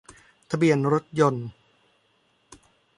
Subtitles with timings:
[0.49, 1.47] ทะเบียนรถยนต์